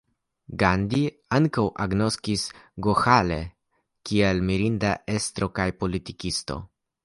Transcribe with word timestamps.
Gandhi 0.61 1.01
ankaŭ 1.37 1.65
agnoskis 1.85 2.47
Goĥale 2.87 3.39
kiel 4.11 4.43
mirinda 4.49 4.95
estro 5.19 5.53
kaj 5.61 5.71
politikisto. 5.85 6.63